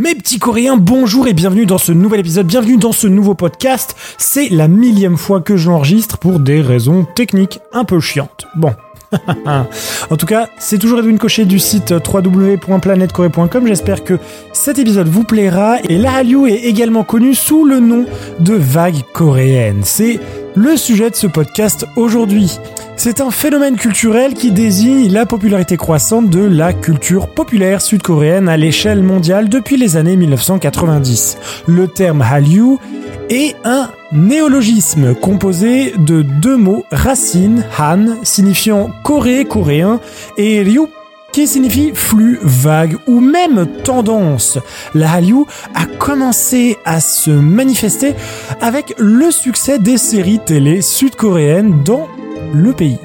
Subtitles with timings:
[0.00, 3.94] Mes petits coréens, bonjour et bienvenue dans ce nouvel épisode, bienvenue dans ce nouveau podcast.
[4.16, 8.46] C'est la millième fois que j'enregistre pour des raisons techniques un peu chiantes.
[8.54, 8.72] Bon.
[9.46, 13.66] en tout cas, c'est toujours Edwin Cochet du site www.planetcorée.com.
[13.66, 14.18] J'espère que
[14.54, 15.76] cet épisode vous plaira.
[15.86, 18.06] Et la Hallyu est également connue sous le nom
[18.38, 19.82] de vague coréenne.
[19.84, 20.18] C'est
[20.54, 22.58] le sujet de ce podcast aujourd'hui.
[23.02, 28.58] C'est un phénomène culturel qui désigne la popularité croissante de la culture populaire sud-coréenne à
[28.58, 31.38] l'échelle mondiale depuis les années 1990.
[31.66, 32.76] Le terme Hallyu
[33.30, 39.98] est un néologisme composé de deux mots racines, Han, signifiant Corée, coréen,
[40.36, 40.82] et Ryu,
[41.32, 44.58] qui signifie flux, vague ou même tendance.
[44.94, 48.14] La Hallyu a commencé à se manifester
[48.60, 52.06] avec le succès des séries télé sud-coréennes dans
[52.52, 52.98] le pays.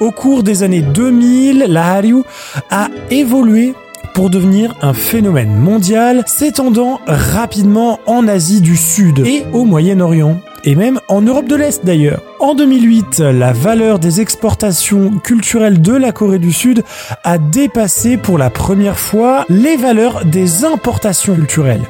[0.00, 2.22] Au cours des années 2000, la Hallyu
[2.70, 3.74] a évolué
[4.14, 10.74] pour devenir un phénomène mondial s'étendant rapidement en Asie du Sud et au Moyen-Orient et
[10.74, 12.22] même en Europe de l'Est d'ailleurs.
[12.38, 16.84] En 2008, la valeur des exportations culturelles de la Corée du Sud
[17.24, 21.82] a dépassé pour la première fois les valeurs des importations culturelles.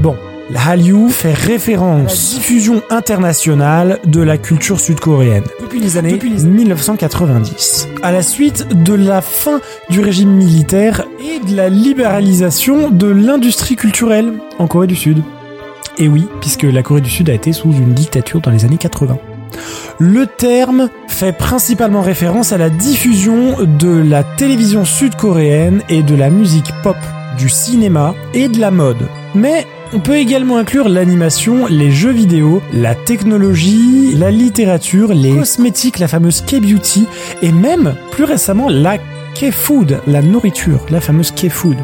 [0.00, 0.16] Bon,
[0.54, 7.88] Hallyu fait référence à la diffusion internationale de la culture sud-coréenne depuis les années 1990.
[8.02, 13.76] À la suite de la fin du régime militaire et de la libéralisation de l'industrie
[13.76, 15.22] culturelle en Corée du Sud.
[15.98, 18.78] Et oui, puisque la Corée du Sud a été sous une dictature dans les années
[18.78, 19.18] 80.
[19.98, 26.30] Le terme fait principalement référence à la diffusion de la télévision sud-coréenne et de la
[26.30, 26.96] musique pop,
[27.38, 29.08] du cinéma et de la mode.
[29.34, 35.98] Mais on peut également inclure l'animation, les jeux vidéo, la technologie, la littérature, les cosmétiques,
[35.98, 37.06] la fameuse K-beauty
[37.42, 38.98] et même plus récemment la
[39.34, 41.76] K-food, la nourriture, la fameuse K-food.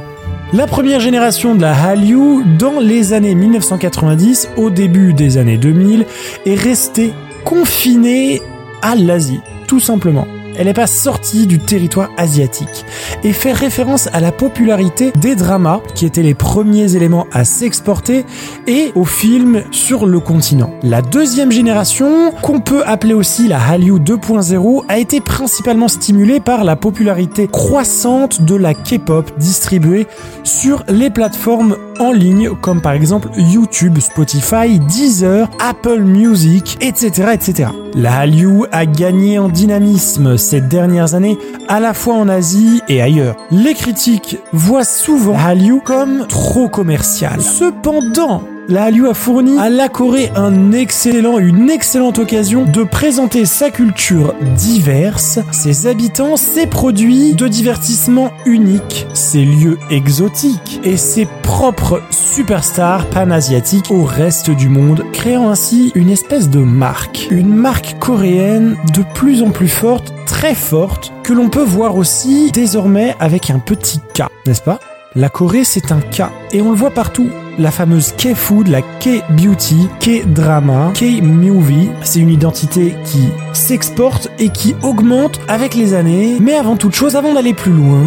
[0.52, 6.06] La première génération de la Hallyu dans les années 1990 au début des années 2000
[6.46, 7.12] est restée
[7.44, 8.42] confinée
[8.82, 12.84] à l'Asie, tout simplement elle n'est pas sortie du territoire asiatique
[13.24, 18.24] et fait référence à la popularité des dramas qui étaient les premiers éléments à s'exporter
[18.66, 20.70] et aux films sur le continent.
[20.82, 26.64] La deuxième génération, qu'on peut appeler aussi la Hallyu 2.0, a été principalement stimulée par
[26.64, 30.06] la popularité croissante de la K-pop distribuée
[30.44, 37.28] sur les plateformes en ligne comme par exemple YouTube, Spotify, Deezer, Apple Music, etc.
[37.34, 37.68] etc.
[37.94, 43.00] La Hallyu a gagné en dynamisme ces dernières années, à la fois en Asie et
[43.00, 43.36] ailleurs.
[43.50, 47.40] Les critiques voient souvent Hallyu comme trop commercial.
[47.40, 53.44] Cependant, la Hallyu a fourni à la Corée un excellent, une excellente occasion de présenter
[53.44, 61.26] sa culture diverse, ses habitants, ses produits de divertissement uniques, ses lieux exotiques et ses
[61.42, 67.26] propres superstars panasiatiques au reste du monde, créant ainsi une espèce de marque.
[67.30, 72.52] Une marque coréenne de plus en plus forte, très forte, que l'on peut voir aussi
[72.52, 74.78] désormais avec un petit K, n'est-ce pas?
[75.16, 76.22] La Corée, c'est un K.
[76.52, 77.30] Et on le voit partout.
[77.58, 81.90] La fameuse K-Food, la K-Beauty, K-Drama, K-Movie.
[82.02, 86.38] C'est une identité qui s'exporte et qui augmente avec les années.
[86.40, 88.04] Mais avant toute chose, avant d'aller plus loin...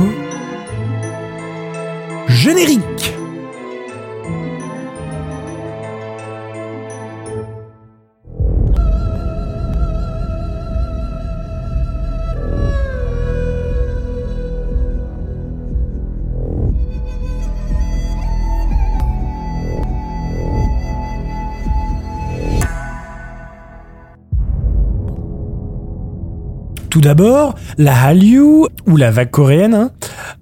[2.28, 3.14] Générique
[26.94, 29.92] Tout d'abord, la Hallyu, ou la vague coréenne, hein,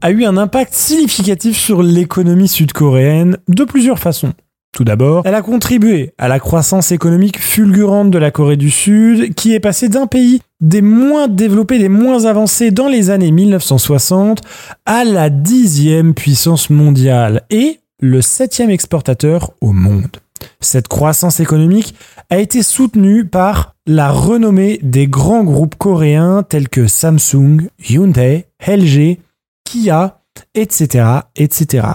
[0.02, 4.34] a eu un impact significatif sur l'économie sud-coréenne de plusieurs façons.
[4.74, 9.34] Tout d'abord, elle a contribué à la croissance économique fulgurante de la Corée du Sud,
[9.34, 14.42] qui est passée d'un pays des moins développés, des moins avancés dans les années 1960
[14.86, 20.18] à la dixième puissance mondiale et le septième exportateur au monde.
[20.60, 21.96] Cette croissance économique
[22.30, 29.20] a été soutenue par la renommée des grands groupes coréens tels que Samsung, Hyundai, LG,
[29.64, 30.22] Kia,
[30.54, 31.06] etc.,
[31.36, 31.88] etc.,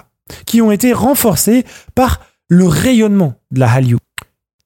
[0.45, 3.99] qui ont été renforcés par le rayonnement de la Hallyu.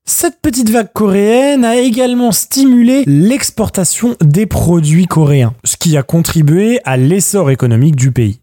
[0.05, 6.81] Cette petite vague coréenne a également stimulé l'exportation des produits coréens, ce qui a contribué
[6.84, 8.40] à l'essor économique du pays.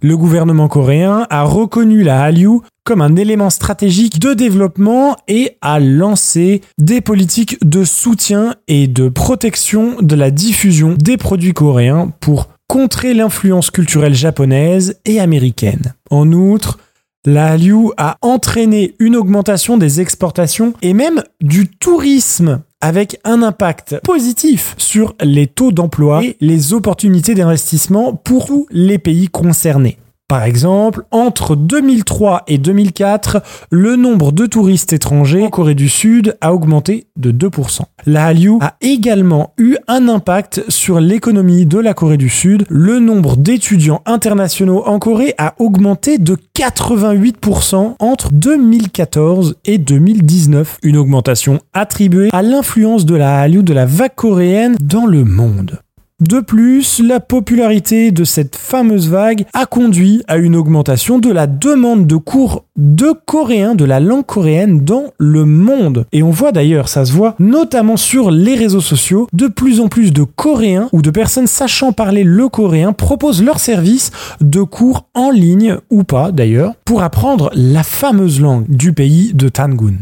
[0.00, 5.78] Le gouvernement coréen a reconnu la Hallyu comme un élément stratégique de développement et a
[5.78, 12.48] lancé des politiques de soutien et de protection de la diffusion des produits coréens pour
[12.68, 15.94] contrer l'influence culturelle japonaise et américaine.
[16.10, 16.78] En outre,
[17.24, 24.00] La Hallyu a entraîné une augmentation des exportations et même du tourisme avec un impact
[24.02, 29.96] positif sur les taux d'emploi et les opportunités d'investissement pour tous les pays concernés.
[30.32, 36.38] Par exemple, entre 2003 et 2004, le nombre de touristes étrangers en Corée du Sud
[36.40, 37.80] a augmenté de 2%.
[38.06, 42.64] La Hallyu a également eu un impact sur l'économie de la Corée du Sud.
[42.70, 50.78] Le nombre d'étudiants internationaux en Corée a augmenté de 88% entre 2014 et 2019.
[50.82, 55.78] Une augmentation attribuée à l'influence de la Hallyu de la vague coréenne dans le monde.
[56.22, 61.48] De plus, la popularité de cette fameuse vague a conduit à une augmentation de la
[61.48, 66.06] demande de cours de coréen, de la langue coréenne dans le monde.
[66.12, 69.88] Et on voit d'ailleurs, ça se voit notamment sur les réseaux sociaux, de plus en
[69.88, 75.08] plus de coréens ou de personnes sachant parler le coréen proposent leur service de cours
[75.14, 79.96] en ligne ou pas d'ailleurs pour apprendre la fameuse langue du pays de Tangun.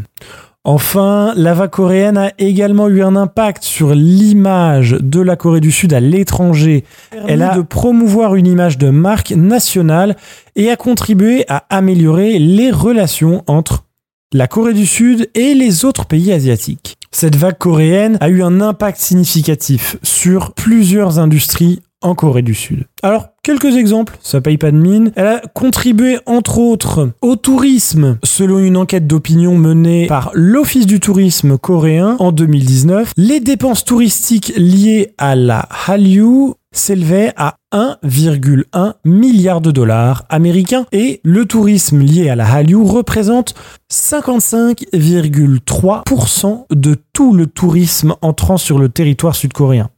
[0.63, 5.71] Enfin, la vague coréenne a également eu un impact sur l'image de la Corée du
[5.71, 6.83] Sud à l'étranger.
[7.27, 10.15] Elle a de promouvoir une image de marque nationale
[10.55, 13.85] et a contribué à améliorer les relations entre
[14.33, 16.97] la Corée du Sud et les autres pays asiatiques.
[17.09, 22.85] Cette vague coréenne a eu un impact significatif sur plusieurs industries en Corée du Sud.
[23.01, 25.11] Alors, quelques exemples, ça paye pas de mine.
[25.15, 30.99] Elle a contribué entre autres au tourisme, selon une enquête d'opinion menée par l'Office du
[30.99, 33.13] tourisme coréen en 2019.
[33.17, 41.19] Les dépenses touristiques liées à la Hallyu s'élevaient à 1,1 milliard de dollars américains et
[41.23, 43.55] le tourisme lié à la Hallyu représente
[43.91, 49.89] 55,3% de tout le tourisme entrant sur le territoire sud-coréen.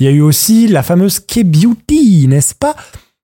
[0.00, 2.76] Il y a eu aussi la fameuse K-Beauty, n'est-ce pas?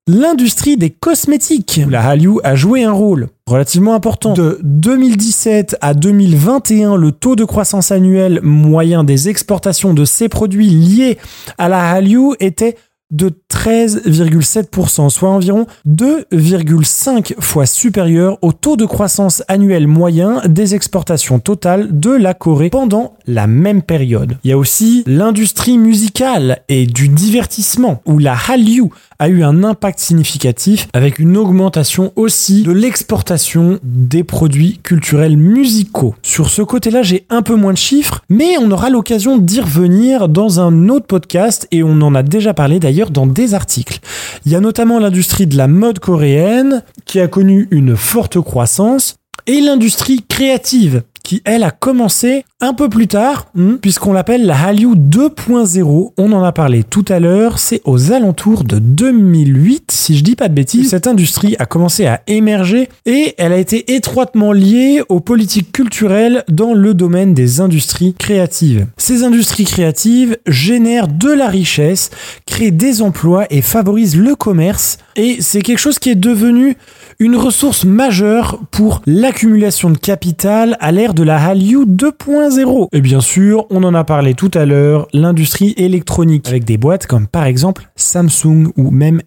[0.06, 1.80] L'industrie des cosmétiques.
[1.88, 4.34] La Hallyu a joué un rôle relativement important.
[4.34, 10.68] De 2017 à 2021, le taux de croissance annuel moyen des exportations de ces produits
[10.68, 11.18] liés
[11.56, 12.76] à la Hallyu était
[13.14, 21.38] de 13,7%, soit environ 2,5 fois supérieur au taux de croissance annuel moyen des exportations
[21.38, 24.36] totales de la Corée pendant la même période.
[24.42, 29.64] Il y a aussi l'industrie musicale et du divertissement, où la Hallyu a eu un
[29.64, 36.14] impact significatif avec une augmentation aussi de l'exportation des produits culturels musicaux.
[36.22, 40.28] Sur ce côté-là, j'ai un peu moins de chiffres, mais on aura l'occasion d'y revenir
[40.28, 44.00] dans un autre podcast et on en a déjà parlé d'ailleurs dans des articles.
[44.46, 49.16] Il y a notamment l'industrie de la mode coréenne qui a connu une forte croissance
[49.46, 54.66] et l'industrie créative qui, elle, a commencé un peu plus tard, hmm, puisqu'on l'appelle la
[54.66, 56.12] Hallyu 2.0.
[56.16, 57.58] On en a parlé tout à l'heure.
[57.58, 60.90] C'est aux alentours de 2008, si je dis pas de bêtises.
[60.90, 66.44] Cette industrie a commencé à émerger et elle a été étroitement liée aux politiques culturelles
[66.48, 68.86] dans le domaine des industries créatives.
[68.98, 72.10] Ces industries créatives génèrent de la richesse,
[72.46, 74.98] créent des emplois et favorisent le commerce.
[75.16, 76.76] Et c'est quelque chose qui est devenu
[77.18, 82.88] une ressource majeure pour l'accumulation de capital à l'ère de la Hallyu 2.0.
[82.92, 87.06] Et bien sûr, on en a parlé tout à l'heure, l'industrie électronique, avec des boîtes
[87.06, 89.22] comme par exemple Samsung ou même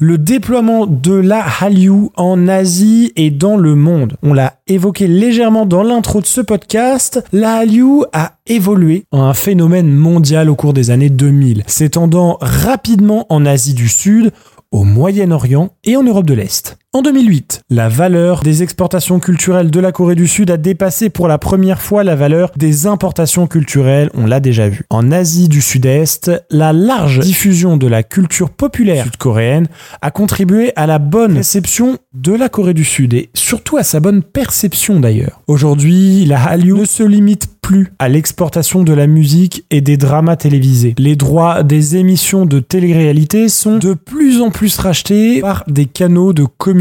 [0.01, 4.17] le déploiement de la Hallyu en Asie et dans le monde.
[4.23, 9.35] On l'a évoqué légèrement dans l'intro de ce podcast, la Hallyu a évolué en un
[9.35, 14.33] phénomène mondial au cours des années 2000, s'étendant rapidement en Asie du Sud,
[14.71, 16.77] au Moyen-Orient et en Europe de l'Est.
[16.93, 21.29] En 2008, la valeur des exportations culturelles de la Corée du Sud a dépassé pour
[21.29, 24.85] la première fois la valeur des importations culturelles, on l'a déjà vu.
[24.89, 29.67] En Asie du Sud-Est, la large diffusion de la culture populaire sud-coréenne
[30.01, 34.01] a contribué à la bonne réception de la Corée du Sud et surtout à sa
[34.01, 35.43] bonne perception d'ailleurs.
[35.49, 40.37] Aujourd'hui, la Hallyu ne se limite plus à l'exportation de la musique et des dramas
[40.37, 40.95] télévisés.
[40.99, 46.33] Les droits des émissions de télé-réalité sont de plus en plus rachetés par des canaux
[46.33, 46.76] de communication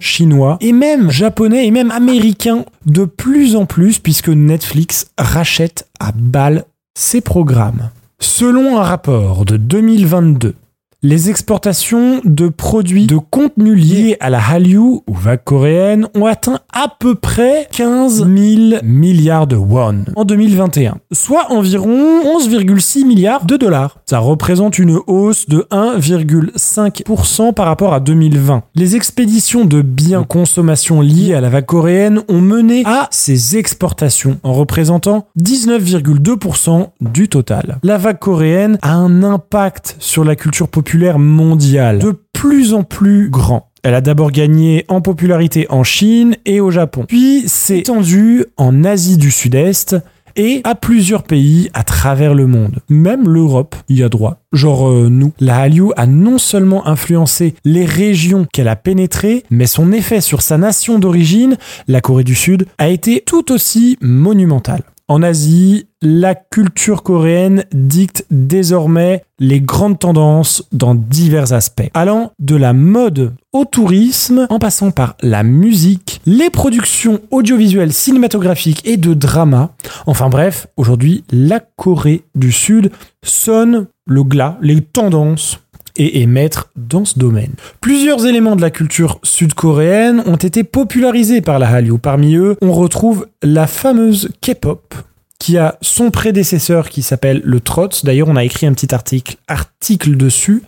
[0.00, 6.12] chinois et même japonais et même américains de plus en plus puisque Netflix rachète à
[6.12, 6.64] balle
[6.96, 7.90] ses programmes.
[8.20, 10.54] Selon un rapport de 2022,
[11.04, 16.60] les exportations de produits de contenu liés à la Hallyu ou vague coréenne ont atteint
[16.72, 23.58] à peu près 15 000 milliards de won en 2021, soit environ 11,6 milliards de
[23.58, 23.98] dollars.
[24.06, 28.62] Ça représente une hausse de 1,5% par rapport à 2020.
[28.74, 34.38] Les expéditions de biens consommation liés à la vague coréenne ont mené à ces exportations
[34.42, 37.76] en représentant 19,2% du total.
[37.82, 43.28] La vague coréenne a un impact sur la culture populaire mondiale de plus en plus
[43.30, 43.68] grand.
[43.82, 48.84] Elle a d'abord gagné en popularité en Chine et au Japon, puis s'est étendue en
[48.84, 49.96] Asie du Sud-Est
[50.36, 52.78] et à plusieurs pays à travers le monde.
[52.88, 54.40] Même l'Europe y a droit.
[54.52, 55.32] Genre euh, nous.
[55.38, 60.42] La Hallyu a non seulement influencé les régions qu'elle a pénétrées, mais son effet sur
[60.42, 64.82] sa nation d'origine, la Corée du Sud, a été tout aussi monumental.
[65.06, 72.56] En Asie, la culture coréenne dicte désormais les grandes tendances dans divers aspects, allant de
[72.56, 79.12] la mode au tourisme, en passant par la musique, les productions audiovisuelles, cinématographiques et de
[79.12, 79.74] drama.
[80.06, 82.90] Enfin bref, aujourd'hui, la Corée du Sud
[83.22, 85.60] sonne le glas, les tendances
[85.96, 87.52] et maître dans ce domaine.
[87.80, 91.98] Plusieurs éléments de la culture sud-coréenne ont été popularisés par la Hallyu.
[91.98, 94.94] Parmi eux, on retrouve la fameuse K-pop,
[95.38, 98.04] qui a son prédécesseur qui s'appelle le Trotz.
[98.04, 100.62] D'ailleurs, on a écrit un petit article, article dessus.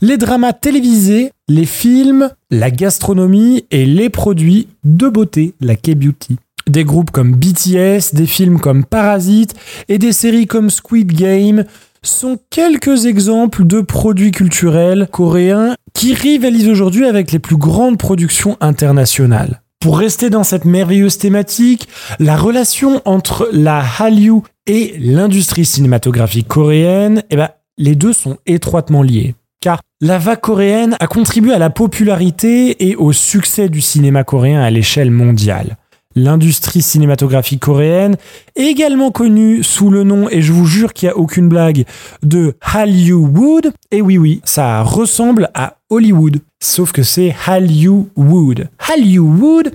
[0.00, 6.36] Les dramas télévisés, les films, la gastronomie et les produits de beauté, la K-beauty.
[6.68, 9.54] Des groupes comme BTS, des films comme Parasite
[9.88, 11.64] et des séries comme Squid Game
[12.04, 18.56] sont quelques exemples de produits culturels coréens qui rivalisent aujourd'hui avec les plus grandes productions
[18.60, 19.62] internationales.
[19.80, 27.22] Pour rester dans cette merveilleuse thématique, la relation entre la Hallyu et l'industrie cinématographique coréenne,
[27.30, 29.34] eh ben, les deux sont étroitement liés.
[29.60, 34.60] Car la vague coréenne a contribué à la popularité et au succès du cinéma coréen
[34.60, 35.76] à l'échelle mondiale
[36.14, 38.16] l'industrie cinématographique coréenne,
[38.56, 41.84] également connue sous le nom, et je vous jure qu'il n'y a aucune blague,
[42.22, 43.72] de Hollywood.
[43.90, 48.68] Et oui, oui, ça ressemble à Hollywood, sauf que c'est Hollywood.
[48.90, 49.72] Hollywood,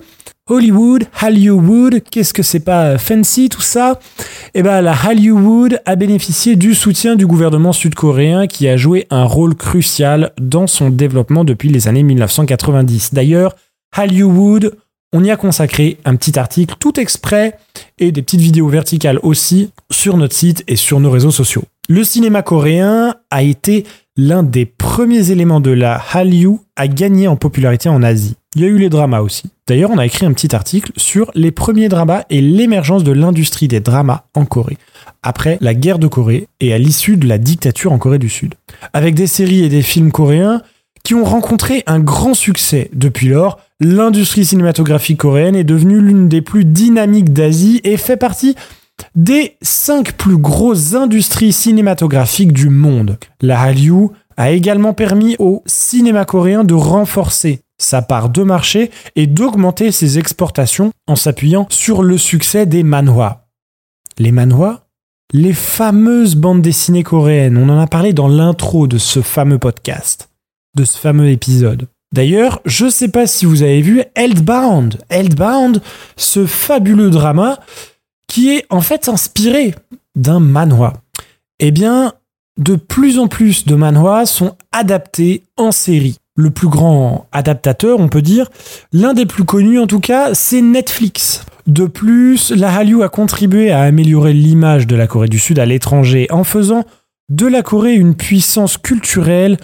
[0.48, 4.00] Hollywood, Hollywood, qu'est-ce que c'est pas fancy tout ça?
[4.54, 9.24] Eh ben la Hollywood a bénéficié du soutien du gouvernement sud-coréen qui a joué un
[9.24, 13.12] rôle crucial dans son développement depuis les années 1990.
[13.12, 13.56] D'ailleurs,
[13.96, 14.74] Hollywood
[15.12, 17.54] on y a consacré un petit article tout exprès
[17.98, 21.64] et des petites vidéos verticales aussi sur notre site et sur nos réseaux sociaux.
[21.88, 23.84] Le cinéma coréen a été
[24.16, 28.34] l'un des premiers éléments de la Hallyu à gagner en popularité en Asie.
[28.54, 29.44] Il y a eu les dramas aussi.
[29.66, 33.68] D'ailleurs, on a écrit un petit article sur les premiers dramas et l'émergence de l'industrie
[33.68, 34.76] des dramas en Corée,
[35.22, 38.54] après la guerre de Corée et à l'issue de la dictature en Corée du Sud.
[38.92, 40.62] Avec des séries et des films coréens
[41.04, 46.42] qui ont rencontré un grand succès depuis lors, l'industrie cinématographique coréenne est devenue l'une des
[46.42, 48.54] plus dynamiques d'Asie et fait partie
[49.14, 53.18] des cinq plus grosses industries cinématographiques du monde.
[53.40, 59.26] La Hallyu a également permis au cinéma coréen de renforcer sa part de marché et
[59.26, 63.46] d'augmenter ses exportations en s'appuyant sur le succès des manhwa.
[64.18, 64.86] Les manhwa
[65.32, 70.28] Les fameuses bandes dessinées coréennes, on en a parlé dans l'intro de ce fameux podcast,
[70.76, 71.86] de ce fameux épisode.
[72.12, 74.98] D'ailleurs, je ne sais pas si vous avez vu Eldbound.
[75.10, 75.82] Eldbound,
[76.16, 77.58] ce fabuleux drama
[78.28, 79.74] qui est en fait inspiré
[80.16, 80.94] d'un manhwa.
[81.58, 82.12] Eh bien,
[82.58, 86.16] de plus en plus de manhwa sont adaptés en série.
[86.36, 88.48] Le plus grand adaptateur, on peut dire,
[88.92, 91.44] l'un des plus connus en tout cas, c'est Netflix.
[91.66, 95.66] De plus, la Hallyu a contribué à améliorer l'image de la Corée du Sud à
[95.66, 96.84] l'étranger en faisant
[97.28, 99.58] de la Corée une puissance culturelle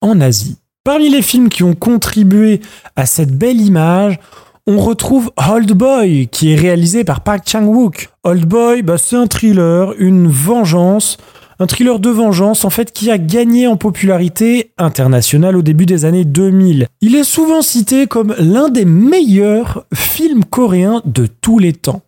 [0.00, 0.56] en Asie.
[0.84, 2.60] Parmi les films qui ont contribué
[2.96, 4.18] à cette belle image,
[4.66, 8.10] on retrouve Old Boy, qui est réalisé par Park Chang-wook.
[8.22, 11.16] Old Boy, bah, c'est un thriller, une vengeance,
[11.60, 16.04] Un thriller de vengeance en fait qui a gagné en popularité internationale au début des
[16.04, 16.86] années 2000.
[17.00, 22.02] Il est souvent cité comme l'un des meilleurs films coréens de tous les temps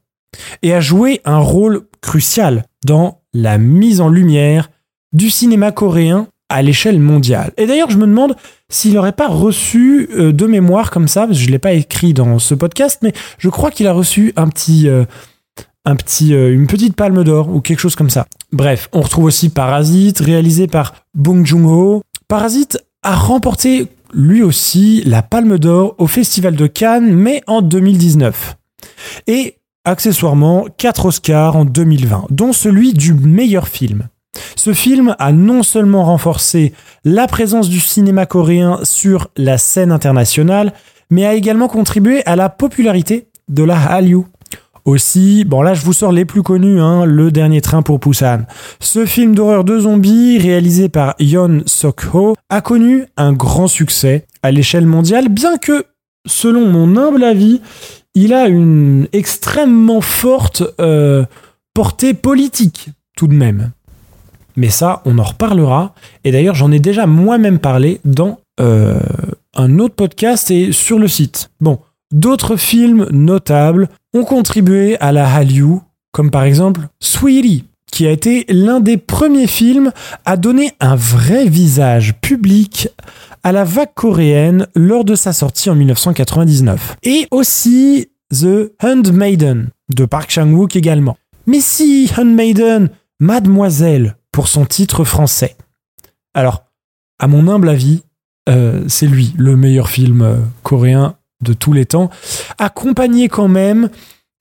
[0.63, 4.71] et a joué un rôle crucial dans la mise en lumière
[5.13, 7.53] du cinéma coréen à l'échelle mondiale.
[7.57, 8.37] Et d'ailleurs, je me demande
[8.69, 12.39] s'il n'aurait pas reçu euh, de mémoire comme ça, je ne l'ai pas écrit dans
[12.39, 15.05] ce podcast, mais je crois qu'il a reçu un petit, euh,
[15.85, 18.27] un petit, euh, une petite palme d'or ou quelque chose comme ça.
[18.53, 22.03] Bref, on retrouve aussi Parasite, réalisé par Bong Joon-ho.
[22.29, 28.57] Parasite a remporté lui aussi la palme d'or au Festival de Cannes, mais en 2019.
[29.27, 34.09] Et accessoirement, 4 Oscars en 2020, dont celui du meilleur film.
[34.57, 36.73] Ce film a non seulement renforcé
[37.05, 40.73] la présence du cinéma coréen sur la scène internationale,
[41.11, 44.25] mais a également contribué à la popularité de la Hallyu.
[44.85, 48.41] Aussi, bon là je vous sors les plus connus, hein, Le Dernier Train pour Busan.
[48.81, 54.51] Ce film d'horreur de zombies réalisé par Yeon Sok-ho a connu un grand succès à
[54.51, 55.85] l'échelle mondiale, bien que,
[56.27, 57.61] selon mon humble avis,
[58.15, 61.25] il a une extrêmement forte euh,
[61.75, 63.73] portée politique tout de même.
[64.57, 65.95] Mais ça, on en reparlera.
[66.25, 68.99] Et d'ailleurs, j'en ai déjà moi-même parlé dans euh,
[69.55, 71.51] un autre podcast et sur le site.
[71.61, 71.79] Bon,
[72.13, 75.79] d'autres films notables ont contribué à la Hallyu,
[76.13, 79.93] comme par exemple Sweetie, qui a été l'un des premiers films
[80.25, 82.89] à donner un vrai visage public
[83.43, 86.97] à la vague coréenne lors de sa sortie en 1999.
[87.03, 91.17] Et aussi The Handmaiden de Park Chan-wook également.
[91.47, 95.57] Mais si Handmaiden, Mademoiselle pour son titre français.
[96.35, 96.65] Alors,
[97.19, 98.03] à mon humble avis,
[98.49, 102.11] euh, c'est lui le meilleur film euh, coréen de tous les temps,
[102.59, 103.89] accompagné quand même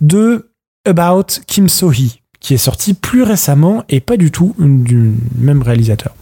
[0.01, 0.51] de
[0.86, 6.13] About Kim So-hee, qui est sorti plus récemment et pas du tout du même réalisateur.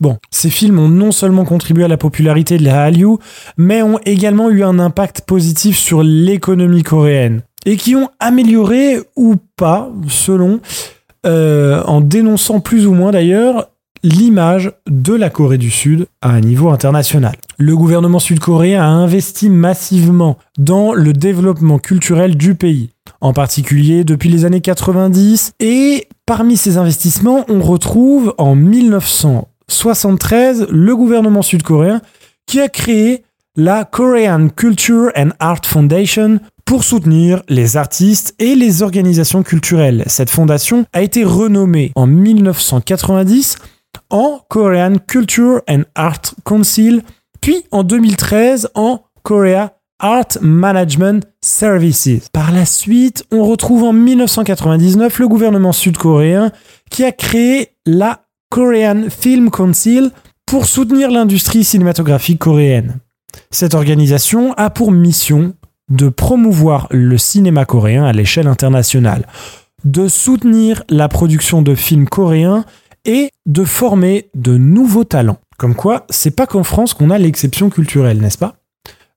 [0.00, 3.16] Bon, ces films ont non seulement contribué à la popularité de la Hallyu,
[3.56, 9.34] mais ont également eu un impact positif sur l'économie coréenne et qui ont amélioré ou
[9.56, 10.60] pas, selon,
[11.26, 13.68] euh, en dénonçant plus ou moins d'ailleurs
[14.02, 17.36] l'image de la Corée du Sud à un niveau international.
[17.58, 24.28] Le gouvernement sud-coréen a investi massivement dans le développement culturel du pays, en particulier depuis
[24.28, 32.00] les années 90, et parmi ces investissements, on retrouve en 1973 le gouvernement sud-coréen
[32.46, 33.24] qui a créé
[33.56, 40.04] la Korean Culture and Art Foundation pour soutenir les artistes et les organisations culturelles.
[40.06, 43.56] Cette fondation a été renommée en 1990
[44.10, 47.00] en Korean Culture and Art Council,
[47.40, 52.28] puis en 2013 en Korea Art Management Services.
[52.34, 56.52] Par la suite, on retrouve en 1999 le gouvernement sud-coréen
[56.90, 60.10] qui a créé la Korean Film Council
[60.44, 62.98] pour soutenir l'industrie cinématographique coréenne.
[63.50, 65.54] Cette organisation a pour mission
[65.90, 69.26] de promouvoir le cinéma coréen à l'échelle internationale,
[69.84, 72.64] de soutenir la production de films coréens
[73.04, 75.38] et de former de nouveaux talents.
[75.56, 78.56] Comme quoi, c'est pas qu'en France qu'on a l'exception culturelle, n'est-ce pas?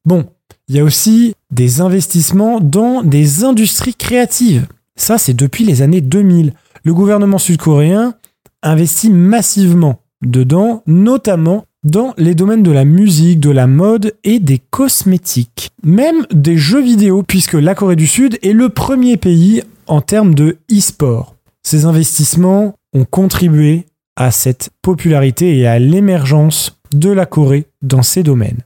[0.06, 0.26] Bon,
[0.68, 4.68] il y a aussi des investissements dans des industries créatives.
[4.96, 6.54] Ça, c'est depuis les années 2000.
[6.84, 8.16] Le gouvernement sud-coréen
[8.64, 14.60] investit massivement dedans, notamment dans les domaines de la musique, de la mode et des
[14.60, 15.72] cosmétiques.
[15.84, 20.36] Même des jeux vidéo, puisque la Corée du Sud est le premier pays en termes
[20.36, 21.36] de e-sport.
[21.64, 28.24] Ces investissements ont contribué à cette popularité et à l'émergence de la Corée dans ces
[28.24, 28.62] domaines.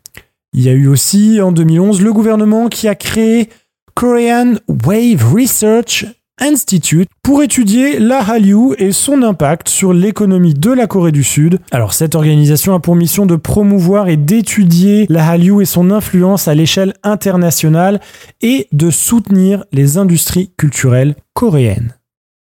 [0.54, 3.50] Il y a eu aussi en 2011 le gouvernement qui a créé
[3.94, 6.06] Korean Wave Research
[6.40, 11.60] Institute pour étudier la Hallyu et son impact sur l'économie de la Corée du Sud.
[11.72, 16.48] Alors cette organisation a pour mission de promouvoir et d'étudier la Hallyu et son influence
[16.48, 18.02] à l'échelle internationale
[18.42, 21.94] et de soutenir les industries culturelles coréennes.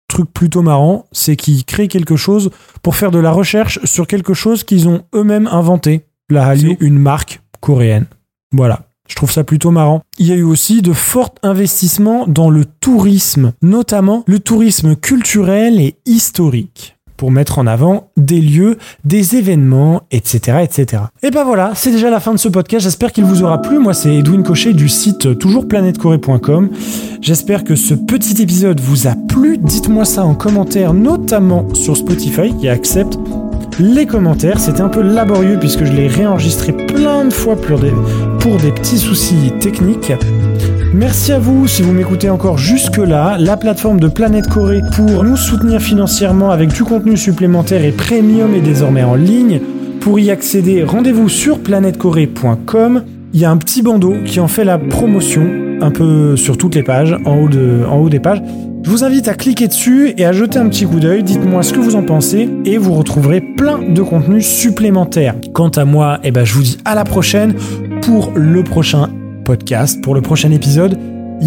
[0.08, 2.50] Truc plutôt marrant, c'est qu'ils créent quelque chose
[2.82, 6.06] pour faire de la recherche sur quelque chose qu'ils ont eux-mêmes inventé.
[6.30, 8.06] La Hallyu, une marque coréenne.
[8.52, 8.86] Voilà.
[9.08, 10.02] Je trouve ça plutôt marrant.
[10.18, 15.80] Il y a eu aussi de forts investissements dans le tourisme, notamment le tourisme culturel
[15.80, 20.58] et historique pour mettre en avant des lieux, des événements, etc.
[20.62, 21.04] etc.
[21.22, 23.78] Et ben voilà, c'est déjà la fin de ce podcast, j'espère qu'il vous aura plu.
[23.78, 26.70] Moi c'est Edwin Cochet du site toujoursplanètecorée.com.
[27.20, 29.58] J'espère que ce petit épisode vous a plu.
[29.58, 33.18] Dites-moi ça en commentaire, notamment sur Spotify qui accepte
[33.78, 34.58] les commentaires.
[34.58, 39.52] C'était un peu laborieux puisque je l'ai réenregistré plein de fois pour des, petits soucis
[39.60, 40.12] techniques.
[40.92, 43.36] Merci à vous si vous m'écoutez encore jusque-là.
[43.38, 48.54] La plateforme de Planète Corée pour nous soutenir financièrement avec du contenu supplémentaire et premium
[48.54, 49.60] est désormais en ligne.
[50.00, 53.02] Pour y accéder, rendez-vous sur planètecorée.com.
[53.32, 55.48] Il y a un petit bandeau qui en fait la promotion,
[55.80, 58.42] un peu sur toutes les pages, en haut des pages.
[58.84, 61.22] Je vous invite à cliquer dessus et à jeter un petit coup d'œil.
[61.22, 65.34] Dites-moi ce que vous en pensez et vous retrouverez plein de contenus supplémentaires.
[65.54, 67.54] Quant à moi, eh ben, je vous dis à la prochaine
[68.02, 69.08] pour le prochain
[69.46, 70.98] podcast, pour le prochain épisode.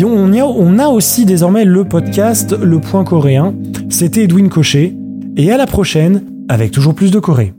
[0.03, 3.53] On, a, on a aussi désormais le podcast Le Point Coréen.
[3.89, 4.95] C'était Edwin Cochet.
[5.37, 7.53] Et à la prochaine avec toujours plus de Corée.